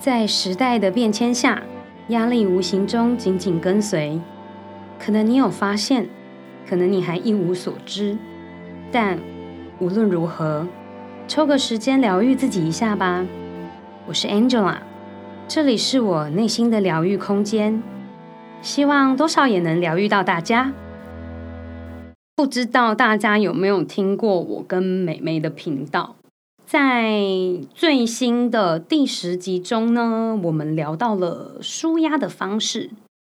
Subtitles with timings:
[0.00, 1.62] 在时代的变迁下，
[2.08, 4.18] 压力无形中紧紧跟随。
[4.98, 6.08] 可能你有发现，
[6.66, 8.16] 可能你还一无所知。
[8.90, 9.18] 但
[9.78, 10.66] 无论如何，
[11.28, 13.26] 抽个时间疗愈自己一下吧。
[14.06, 14.78] 我是 Angela，
[15.46, 17.82] 这里是我内心的疗愈空间，
[18.62, 20.72] 希望多少也能疗愈到大家。
[22.34, 26.16] 不知道大家有没有听过我跟美美的频道？
[26.70, 27.18] 在
[27.74, 32.90] 最新的第十集中呢，我们聊到了舒压的方式，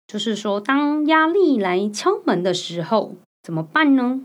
[0.06, 4.22] 就是说，当压力来敲门的时候，怎么办呢？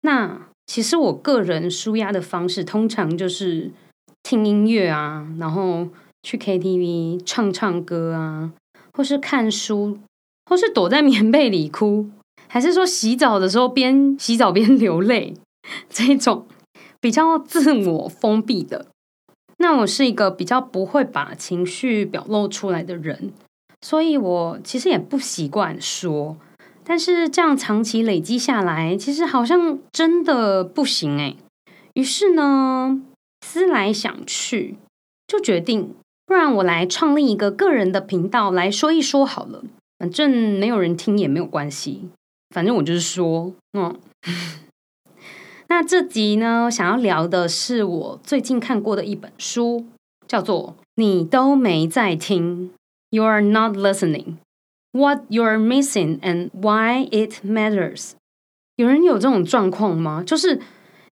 [0.00, 3.70] 那其实我个人舒压的方式，通常就是
[4.24, 5.86] 听音乐啊，然后
[6.24, 8.50] 去 KTV 唱唱歌啊，
[8.92, 9.98] 或是看书，
[10.46, 12.10] 或是躲在棉被里哭，
[12.48, 15.34] 还是说洗澡的时候边洗澡边流泪
[15.88, 16.44] 这种。
[17.02, 18.86] 比较自我封闭的，
[19.58, 23.32] 那我是一个比较不会把情绪表露出来的人，
[23.80, 26.36] 所以我其实也不习惯说。
[26.84, 31.34] 但是这样长期累积下来，其实好像真的不行哎。
[31.94, 33.02] 于是呢，
[33.44, 34.76] 思来想去，
[35.26, 35.92] 就决定，
[36.24, 39.64] 不然我来创立一个个人的频道来说一说好了。
[39.98, 42.08] 反正没有人听也没有关系，
[42.50, 43.98] 反正我就是说，嗯。
[45.74, 49.86] 那这集呢，想要聊的是我最近看过的一本书，
[50.28, 52.70] 叫做《你都没在听》
[53.18, 54.34] （You're not listening.
[54.92, 58.10] What you're missing and why it matters.
[58.76, 60.22] 有人有这种状况吗？
[60.22, 60.60] 就是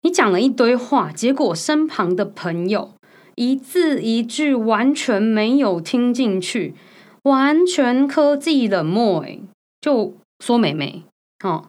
[0.02, 2.92] 你讲了一堆话，结果身旁的朋友
[3.36, 6.74] 一字一句完全没有听进去，
[7.22, 9.22] 完全科技冷漠。
[9.22, 9.38] 哎，
[9.80, 10.12] 就
[10.44, 11.04] 说美美，
[11.42, 11.64] 哦，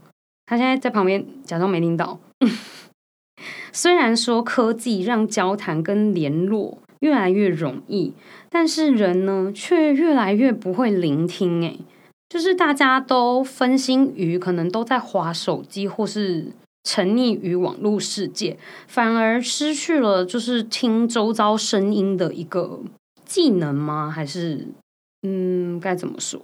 [0.45, 2.19] 他现在在旁边假装没听到。
[3.72, 8.14] 虽然说科技让交谈跟联络越来越容易，
[8.50, 11.62] 但是人呢却越来越不会聆听。
[11.62, 11.80] 诶，
[12.28, 16.51] 就是大家都分心于可能都在划手机，或是
[16.84, 18.57] 沉溺于网络世界，
[18.88, 22.81] 反而失去了就是听周遭声音的一个
[23.24, 24.12] 技能吗？
[24.13, 24.68] 还是
[25.24, 26.40] 嗯，该怎么说？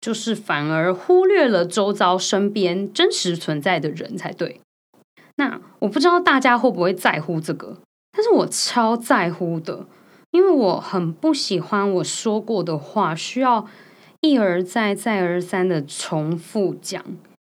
[0.00, 4.60] 就是反而忽略了周遭身边真实存在的人才对。
[5.36, 7.76] 那我不知道大家会不会在乎这个，
[8.12, 9.86] 但是我超在乎的，
[10.30, 13.66] 因为我很不喜欢我说过的话需要
[14.20, 17.04] 一而再、再而三的重复讲，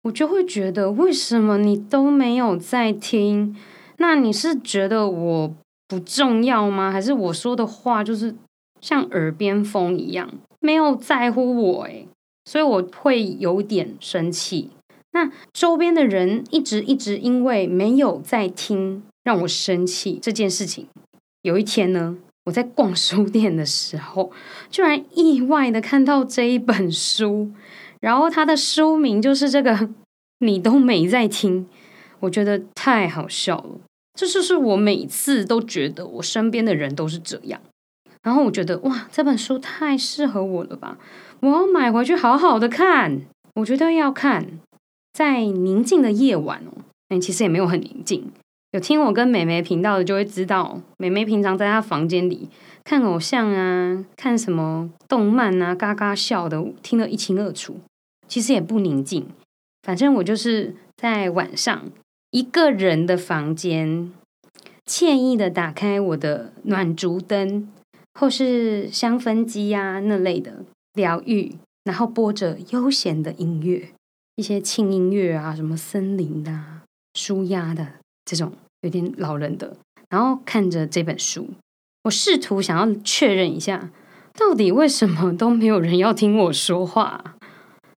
[0.04, 3.54] 我就会觉得为什么你都没有在听？
[3.98, 5.54] 那你是觉得我
[5.86, 6.90] 不重要吗？
[6.90, 8.34] 还是我说的话就是
[8.80, 11.82] 像耳边风一样，没有在乎我？
[11.84, 12.08] 诶
[12.44, 14.70] 所以我会有点生气。
[15.16, 20.88] 那周边的人一直一直因为没有在听，让我生气这件事情。
[21.40, 24.30] 有一天呢，我在逛书店的时候，
[24.70, 27.50] 居然意外的看到这一本书，
[27.98, 29.88] 然后它的书名就是这个
[30.40, 31.66] “你都没在听”，
[32.20, 33.80] 我觉得太好笑了。
[34.12, 37.58] 这就是我每次都觉得我身边的人都是这样，
[38.22, 40.98] 然后我觉得哇，这本书太适合我了吧，
[41.40, 43.22] 我要买回去好好的看。
[43.54, 44.60] 我觉得要看。
[45.16, 48.30] 在宁静的夜晚哦，哎，其实也没有很宁静。
[48.72, 52.50] 有听我跟美眉频道的就会知道，美眉平常在她房间里
[52.84, 57.78] 看偶像啊，看什么动漫啊，嘎嘎笑的，听得一清二楚。
[58.28, 59.26] 其实也不宁静，
[59.84, 61.84] 反正我就是在晚上
[62.30, 64.12] 一个人的房间，
[64.84, 67.72] 惬意的打开我的暖烛灯，
[68.12, 73.88] 或是香氛机啊那类的疗愈，然后播着悠闲的音乐。
[74.36, 76.52] 一些轻音乐啊，什么森林的、
[77.14, 77.94] 舒压的
[78.26, 78.52] 这种，
[78.82, 79.76] 有点老人的。
[80.10, 81.48] 然后看着这本书，
[82.04, 83.90] 我试图想要确认一下，
[84.34, 87.36] 到底为什么都没有人要听我说话？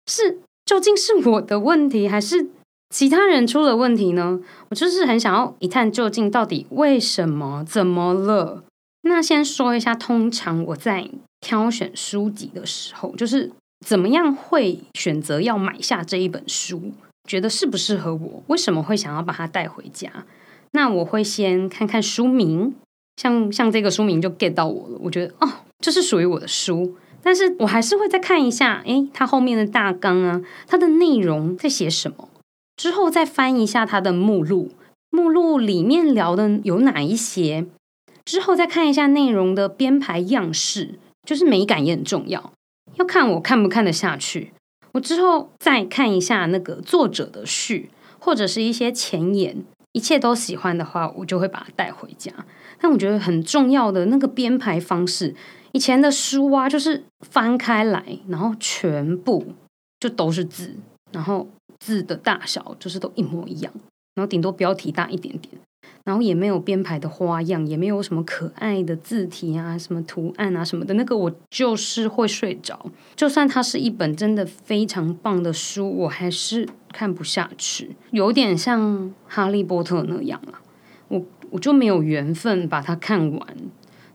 [0.07, 2.49] 是究竟是我的问题，还是
[2.89, 4.41] 其他人出了问题呢？
[4.71, 7.65] 我就是很想要一探究竟，到底为什么？
[7.65, 8.63] 怎么了？
[9.03, 11.11] 那先说一下，通常我在
[11.41, 13.51] 挑选书籍的时候，就是。
[13.87, 16.93] 怎么样会选择要买下这一本书？
[17.29, 18.43] 觉得适不适合我？
[18.49, 20.11] 为什么会想要把它带回家？
[20.73, 22.75] 那我会先看看书名，
[23.17, 24.99] 像像这个书名就 get 到我了。
[25.03, 25.49] 我觉得哦，
[25.79, 26.97] 这是属于我的书。
[27.23, 32.29] 但是我还是会再看一下，诶，它后面的大纲啊，它的内容在写什么？
[32.77, 34.71] 之后再翻一下它的目录，
[35.11, 37.67] 目录里面聊的有哪一些？
[38.25, 42.53] 之后再看一下内容的编排样式，就是美感也很重要。
[42.95, 44.53] 要看我看不看得下去，
[44.93, 52.33] 我之后再看一下那个作者的序，或者是一些前言，一切都喜欢的话，我就会把它带回家。
[52.81, 55.35] 但我觉得很重要的那个编排方式，
[55.73, 59.55] 以前的书啊，就是翻开来，然后全部
[60.01, 60.75] 就都是字，
[61.13, 61.49] 然后
[61.79, 63.73] 字的大小就是都一模一样，
[64.15, 65.55] 然后顶多标题大一点点。
[66.09, 72.91] 然后也没有编排的花样，也没有什么可爱的字体啊，什么图案啊什么的，那个我就是会睡着。
[73.15, 78.81] 就算它是一本真的非常棒的书，我还是看不下去，有点像
[79.27, 80.63] 《哈利波特》那样啊，
[81.09, 83.57] 我我就没有缘分把它看完。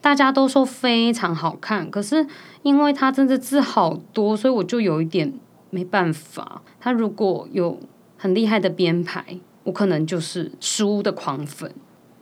[0.01, 2.25] 大家都说非常好看，可是
[2.63, 5.31] 因为它真的字好多，所以我就有一点
[5.69, 6.63] 没办法。
[6.80, 7.80] 它如果有
[8.18, 9.38] 很厉害的编排。
[9.65, 11.74] 我可能就是书的狂粉。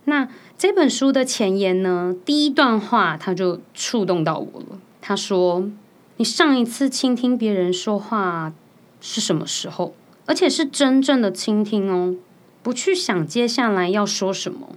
[0.06, 0.28] 那
[0.58, 2.16] 这本书的前言呢？
[2.26, 4.80] 第一段话他就触动到我了。
[5.00, 5.70] 他说
[6.18, 8.54] ：“你上一次倾听别人说话
[9.00, 9.94] 是什么时候？
[10.26, 12.16] 而且是真正的倾听哦，
[12.64, 14.70] 不去想接下来要说什么，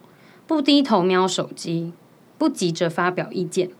[0.46, 1.92] 不低头瞄手机，
[2.38, 3.70] 不急着发表意见。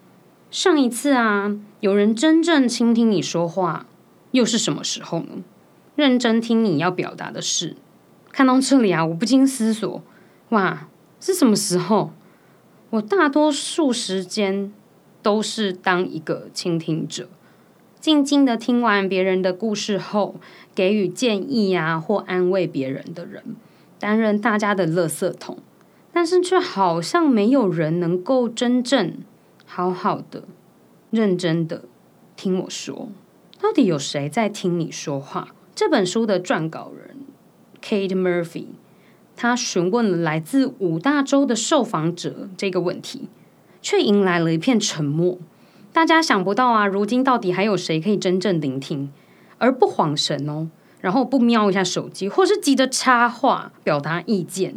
[0.50, 3.86] 上一次啊，有人真正倾听你说话，
[4.30, 5.42] 又是什么时候呢？
[5.96, 7.76] 认真听你要表达的事。”
[8.34, 10.02] 看到这里啊，我不禁思索：
[10.48, 10.88] 哇，
[11.20, 12.10] 是什么时候？
[12.90, 14.72] 我大多数时间
[15.22, 17.28] 都是当一个倾听者，
[18.00, 20.34] 静静的听完别人的故事后，
[20.74, 23.54] 给予建议啊或安慰别人的人，
[24.00, 25.58] 担任大家的垃圾桶。
[26.12, 29.18] 但是却好像没有人能够真正
[29.64, 30.42] 好好的、
[31.12, 31.84] 认真的
[32.34, 33.10] 听我说。
[33.60, 35.54] 到底有谁在听你说话？
[35.72, 37.14] 这本书的撰稿人。
[37.84, 38.68] Kate Murphy，
[39.36, 43.28] 他询问了来自五大洲的受访者这个问题，
[43.82, 45.38] 却迎来了一片沉默。
[45.92, 49.12] 大家想不到啊，如今到底还有谁可以真正聆听
[49.58, 50.68] 而不晃神哦？
[51.02, 54.76] 然后不瞄一下手机，或是急着插话表达意见？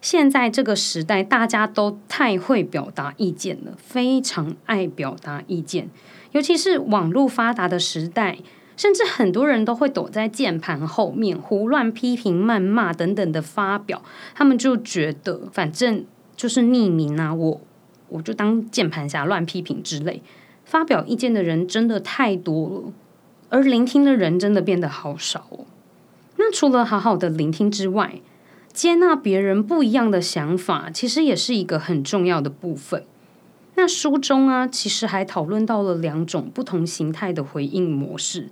[0.00, 5.90] 现在这个时代，大家都太会表达意见了，非常爱表达意见，
[6.32, 8.38] 尤其是网络发达的时代。
[8.80, 14.02] 甚至很多人都会躲在键盘后面胡乱批评、谩骂等等的发表，
[14.34, 17.60] 他们就觉得反正就是匿名啊，我
[18.08, 20.22] 我就当键盘侠乱批评之类。
[20.64, 22.92] 发表意见的人真的太多了，
[23.50, 25.66] 而聆听的人真的变得好少哦。
[26.38, 28.22] 那除了好好的聆听之外，
[28.72, 33.04] 接纳别人不一样的想法，其实也是一个很重要的部分。
[33.74, 38.48] 那书中啊，其实还讨论到了两种不同形态的回应模式。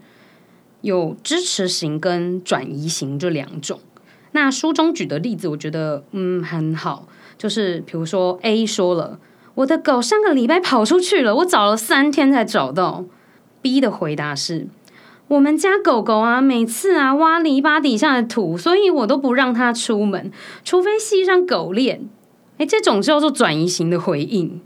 [0.80, 3.80] 有支持型跟转移型这两种。
[4.32, 9.18] 那书中举的例子，我觉得嗯很好，就是比如说 A 说了，
[9.54, 13.04] 我的狗上个礼拜跑出去了，我找了三天才找到。
[13.60, 14.68] B 的回答是，
[15.26, 20.30] 我们家狗狗啊，每次啊挖篱笆底下的土，所以我都不让它出门，
[20.62, 22.08] 除非系上狗链。
[22.58, 24.60] 哎，这种叫做转移型的回应，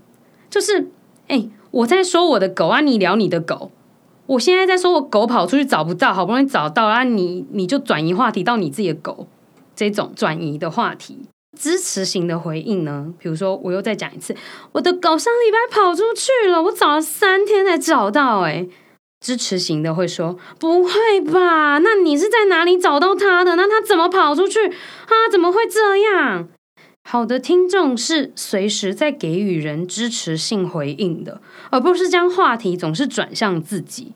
[0.49, 0.91] 就是
[1.27, 3.71] 哎我在说我的狗啊，你聊你的狗。
[4.25, 7.03] 我现在在说，我狗跑出去找不到，好不容易找到啊！
[7.03, 9.27] 你你就转移话题到你自己的狗，
[9.75, 11.19] 这种转移的话题，
[11.59, 13.13] 支持型的回应呢？
[13.19, 14.35] 比如说，我又再讲一次，
[14.71, 18.41] 我的狗上礼拜跑出去了，我找了三天才找到。
[18.41, 18.65] 哎，
[19.19, 21.79] 支持型的会说，不会吧？
[21.79, 23.57] 那你是在哪里找到它的？
[23.57, 24.67] 那它怎么跑出去？
[24.67, 26.47] 啊，怎么会这样？
[27.03, 34.13] 好的听众是随时在给予人支持性回应的，而不是将话题总是转向自己。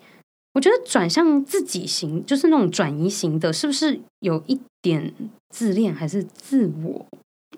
[0.53, 5.13] 我觉得转向自己型，就是那种转移型的，是不是有一点
[5.49, 7.05] 自恋还是自我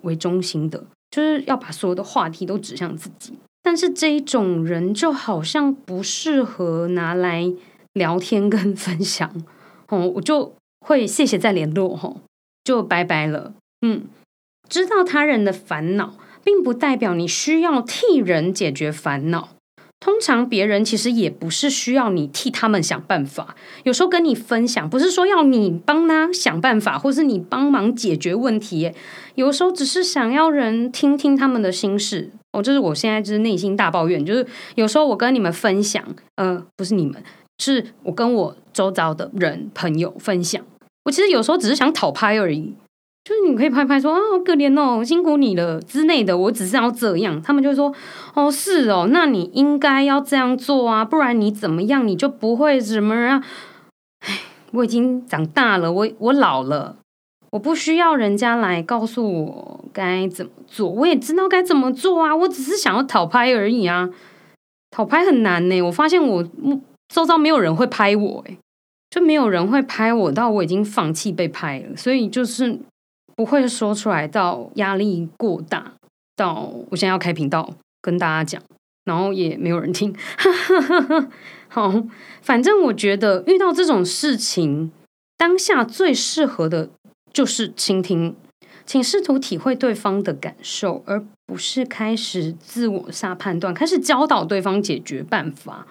[0.02, 0.84] 为中心的？
[1.10, 3.32] 就是要把所有的话题都指向自己。
[3.62, 7.50] 但是这一种人就好像不适合拿来
[7.94, 9.32] 聊天跟分享，
[9.88, 10.54] 哦，我就
[10.86, 12.20] 会谢谢再联络，吼，
[12.62, 14.02] 就拜拜了，嗯。
[14.70, 19.50] 知道他人的烦恼，并不代表你需要替人解决烦恼。
[19.98, 23.54] 通常别人其实也不是需要你替他们想办法。
[23.82, 28.90] 有时候跟你分享，不是说要你帮他想办法，或是你帮忙解决问题。
[29.34, 32.30] 有时候只是想要人听听他们的心事。
[32.52, 34.24] 哦，这是我现在就是内心大抱怨。
[34.24, 34.46] 就是
[34.76, 36.02] 有时候我跟你们分享，
[36.36, 37.22] 呃，不是你们，
[37.58, 40.64] 是我跟我周遭的人朋友分享。
[41.04, 42.72] 我其实有时候只是想讨拍而已。
[43.22, 46.36] 就是你可以拍拍说啊，好可怜哦，辛苦你了之类的。
[46.36, 47.94] 我只是要这样，他们就说
[48.34, 53.44] 哦，是哦，那你应该要这样做啊，不然你怎么样，你就不会什么人啊。
[54.20, 54.40] 唉，
[54.72, 56.96] 我已经长大了，我我老了，
[57.50, 62.34] 我不需要人家来告诉我该怎么做，我也知道该怎么做啊。
[62.34, 64.08] 我只是想要讨拍而已啊，
[64.90, 65.82] 讨拍很难呢。
[65.82, 66.42] 我发现我
[67.14, 68.56] 周遭没有人会拍我，哎，
[69.10, 72.80] 就没有人会拍我到我已经放弃被拍了，所以就是。
[73.40, 75.94] 不会说出来到压力过大，
[76.36, 78.62] 到我现在要开频道跟大家讲，
[79.06, 80.14] 然后也没有人听。
[81.68, 82.04] 好，
[82.42, 84.92] 反正我觉得遇到这种事情，
[85.38, 86.90] 当下最适合的
[87.32, 88.36] 就是倾听，
[88.84, 95.86] 请试图体会对方的感受，而不是开始自我下判断，开始教导对方解决办法。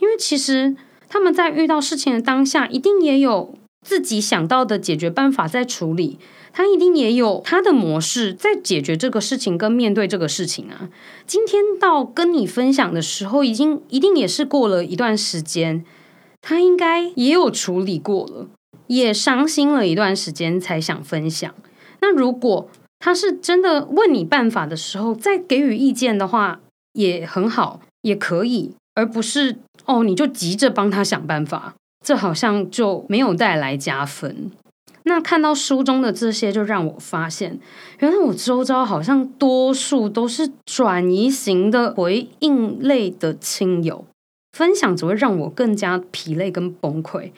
[0.00, 0.76] 因为其实
[1.08, 3.54] 他们在遇到事情的当下，一定也有
[3.86, 6.18] 自己想到的解决办法在处理。
[6.52, 10.90] 他一定也有他的模式在解决这个事情跟面对这个事情啊。
[11.24, 15.84] 今天到跟你分享的时候，已经一定也是过了一段时间，
[16.42, 18.48] 他应该也有处理过了，
[18.88, 21.54] 也伤心了一段时间才想分享。
[22.00, 22.68] 那如果
[22.98, 26.60] 他是真的问你办法的时候再给予意见的话，
[26.94, 34.50] 也很好，也可以，而不是哦你就急着帮他想办法，这好像就没有带来加分。
[35.04, 37.58] 那看到书中的这些，就让我发现，
[38.00, 44.04] 原来我周遭好像多数都是转移型的回应类的亲友，
[44.52, 47.32] 分享只会让我更加疲累跟崩溃，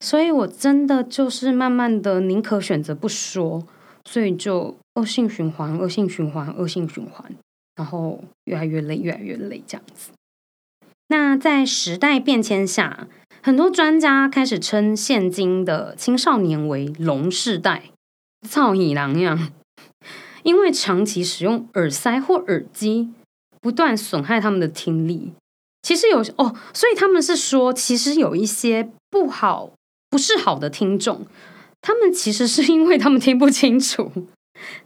[0.00, 3.66] 所以我真的就是慢慢的宁可选择不说，
[4.04, 7.32] 所以就恶性循环，恶性循环，恶性循环，
[7.74, 10.12] 然后越来越累，越来越累这样子。
[11.08, 13.08] 那在时代变迁下。
[13.44, 17.90] 很多专家开始称现今的青少年为“聋世代”，
[18.48, 19.50] 操你狼样！
[20.44, 23.10] 因为长期使用耳塞或耳机，
[23.60, 25.32] 不断损害他们的听力。
[25.82, 29.72] 其实有哦，所以他们是说，其实有一些不好、
[30.08, 31.26] 不是好的听众，
[31.80, 34.12] 他们其实是因为他们听不清楚。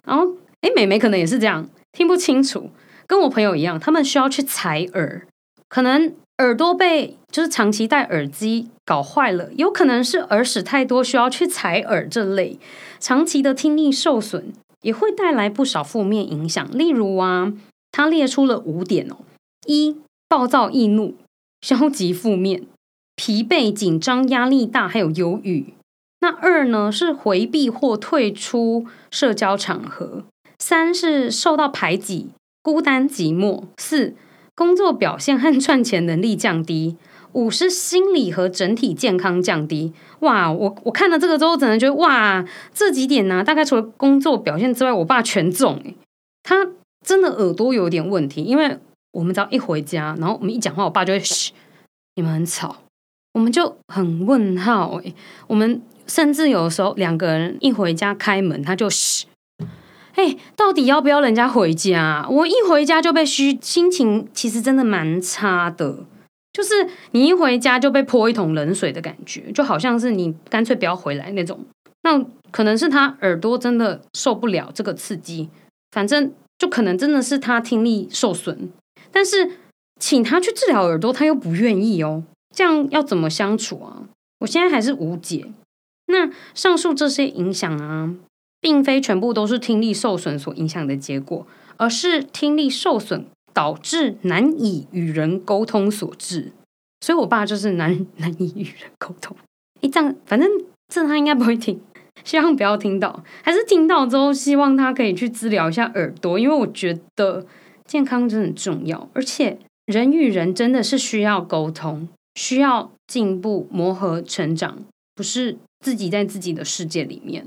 [0.05, 2.71] 然后，哎，美眉可能也是这样，听不清楚，
[3.07, 5.27] 跟我朋友一样，他们需要去采耳，
[5.69, 6.15] 可能。
[6.39, 12.59] 耳朵被就是长期戴耳机搞坏了，有可能是耳屎太多需要去采耳这类，
[12.99, 16.67] 长期的听力受损也会带来不少负面影响。
[16.73, 17.53] 例如啊，
[17.93, 19.17] 他列出了五点哦：
[19.67, 21.15] 一、暴躁易怒、
[21.61, 22.63] 消极负面、
[23.15, 25.75] 疲惫、紧张、压力大，还有忧郁。
[26.21, 30.25] 那二呢是回避或退出社交场合。
[30.59, 32.31] 三是受到排挤、
[32.63, 33.65] 孤单寂寞。
[33.77, 34.15] 四
[34.55, 36.97] 工作表现和赚钱能力降低，
[37.37, 39.93] 五是心理和整体健康降低。
[40.21, 45.83] 哇，我我看了这个之后，只能觉得哇，这几点呢，大概除了工作表现之外，我爸全中。
[46.43, 46.67] 他
[47.05, 48.79] 真的耳朵有点问题，因为
[49.13, 51.53] 我们只要一回家，然后我们一讲话，我爸就会嘘，
[52.15, 52.77] 你们很吵，
[53.35, 54.99] 我们就很问号。
[55.05, 55.13] 哎，
[55.47, 59.27] 我们甚至有的时候两个人一回家开门，他就嘘。
[60.15, 62.27] 哎，到底要不要人家回家？
[62.31, 65.99] 我一回家就被嘘，心情其实真的蛮差的。
[66.57, 71.61] 就是你一回家就被泼一桶冷水的感觉，就好像是你干脆不要回来那种。
[72.05, 75.51] 那可能是他耳朵真的受不了这个刺激，
[75.91, 78.71] 反正就可能真的是他听力受损。
[79.13, 79.51] 但是
[80.01, 82.25] 请他去治疗耳朵，他又不愿意哦。
[82.55, 84.05] 这样要怎么相处啊？
[84.39, 85.47] 我现在还是无解。
[86.07, 88.15] 那上述这些影响啊。
[88.59, 91.47] 并非全部都是听力受损所影响的结果，
[91.77, 96.53] 而是听力受损导致难以与人沟通所致。
[97.01, 99.35] 所以，我爸就是难难以与人沟通。
[99.81, 100.47] 一这样，反正
[100.93, 101.81] 这他应该不会听，
[102.23, 103.25] 希望不要听到。
[103.43, 107.47] 还是听到之后，希望他可以去治疗一下耳朵，因为我觉得
[107.87, 109.09] 健康真的很重要。
[109.15, 114.85] 而且，人与人真的是需要沟通，需要进步、磨合、成长，
[115.15, 117.47] 不是自己在自己的世界里面。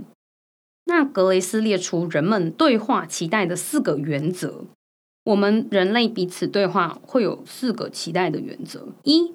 [0.86, 4.66] 那格雷斯列出人们对话期待的四个原则。
[5.24, 9.34] 我们人类彼此对话会有四个期待的原则：一，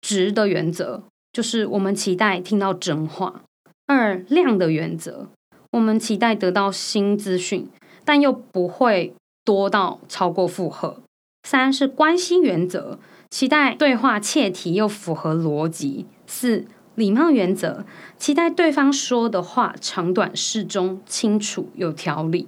[0.00, 3.42] 值的原则，就是我们期待听到真话；
[3.86, 5.28] 二，量的原则，
[5.72, 7.68] 我们期待得到新资讯，
[8.04, 9.14] 但又不会
[9.44, 11.00] 多到超过负荷；
[11.42, 12.98] 三是关心原则，
[13.30, 16.66] 期待对话切题又符合逻辑；四。
[16.96, 17.84] 礼貌原则，
[18.16, 22.46] 期待对方说的话长短适中、清楚有条理，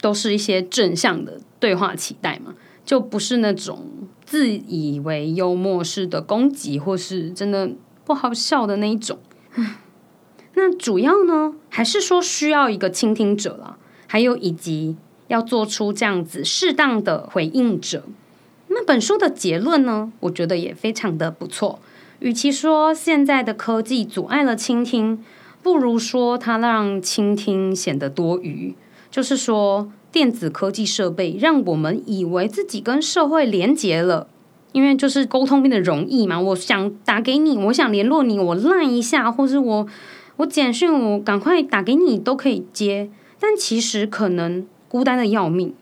[0.00, 3.86] 都是一些正向的对话期待嘛，就不是那种
[4.24, 7.70] 自以为幽默式的攻击，或是真的
[8.04, 9.18] 不好笑的那一种。
[10.54, 13.76] 那主要呢，还是说需要一个倾听者啦，
[14.06, 14.96] 还有以及
[15.28, 18.04] 要做出这样子适当的回应者。
[18.68, 21.78] 那本书的结论呢，我觉得也非常的不错。
[22.20, 25.24] 与其说现在的科技阻碍了倾听，
[25.62, 28.74] 不如说它让倾听显得多余。
[29.10, 34.28] 就是说，电子科技设备让我们以为自己跟社会连接了，
[34.72, 36.40] 因为就是沟通变得容易嘛。
[36.40, 39.86] 我想打给你，我想联络你，我赖一下，或是我
[40.36, 43.10] 我简讯，我赶快打给你都可以接。
[43.40, 45.74] 但其实可能孤单的要命，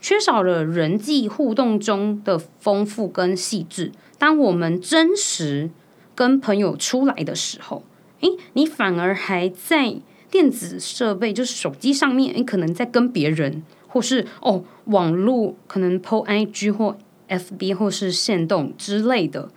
[0.00, 3.92] 缺少了人际互动中的丰富跟细致。
[4.18, 5.70] 当我们真实
[6.14, 7.82] 跟朋友出来的时候，
[8.20, 9.96] 诶，你反而还在
[10.34, 16.98] 电子设备，就是手机上面，你，可能在跟别人，或是哦，网络可能 PO IG 或
[17.28, 19.48] FB 或是线动之类的，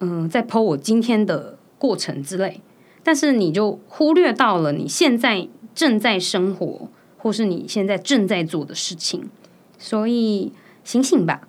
[0.00, 2.62] 嗯，在 PO 我今天的过程之类，
[3.02, 9.28] 但是你就忽略到了你现在正在生活，或是你现在正在做的事情，
[9.76, 10.50] 所以
[10.82, 11.46] 醒醒吧！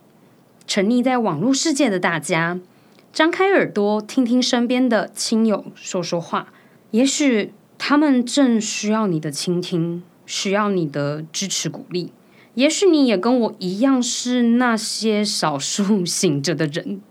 [0.67, 2.59] 沉溺在网络世界的大家，
[3.13, 6.51] 张开耳朵听听身边的亲友说说话，
[6.91, 7.53] 也许
[7.85, 12.13] 他们正需要你的倾听，需要你的支持鼓励。
[12.53, 17.01] 也许你也跟我一样是那些少数醒着的人。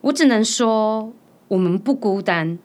[0.00, 1.12] 我只能说，
[1.48, 2.58] 我们不孤单，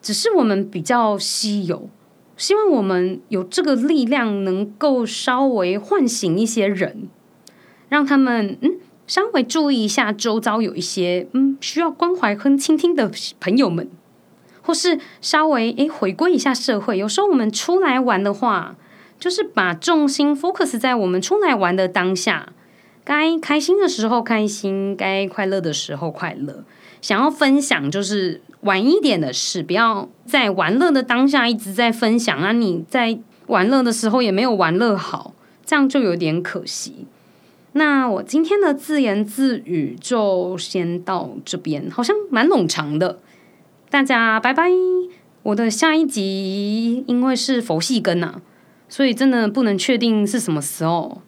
[0.00, 1.88] 只是我们比较稀有。
[2.36, 7.08] 希望我们有这个力量，能够稍微唤醒一些人，
[7.88, 8.76] 让他们嗯。
[9.08, 13.90] 稍微注意一下周遭有一些嗯需要关怀和倾听的朋友们，
[14.62, 16.96] 或是稍微诶回归一下社会。
[16.96, 18.74] 有时候我们出来玩的话，
[19.18, 22.52] 就是把重心 focus 在我们出来玩的当下，
[23.04, 26.64] 该开心的时候开心，该快乐的时候快乐。
[27.00, 32.52] 想要分享就是晚一点的事，不要在玩乐的当下一直在分享啊！
[32.52, 35.34] 你在玩乐的时候也没有玩乐好，
[35.66, 37.06] 这样就有点可惜。
[37.72, 43.18] 那我今天的自言自语就先到这边，好像蛮冗长的。
[43.92, 44.70] 大家拜拜！
[45.42, 48.40] 我的下一集因为是佛系更啊，
[48.88, 51.20] 所以真的不能确定是什么时候。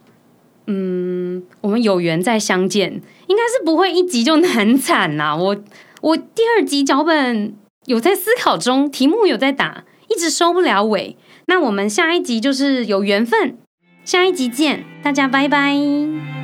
[0.67, 5.37] 嗯，我们有缘再相见，应该是不会一集就难产呐。
[5.37, 5.57] 我
[6.01, 7.55] 我第二集脚本
[7.85, 11.19] 有在思考中，题目有在打，一直收不了尾。
[11.45, 13.59] 那我们下一集就是有缘分。
[14.07, 16.44] 下一集见，大家拜拜。